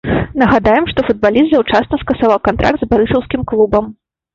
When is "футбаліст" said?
1.11-1.53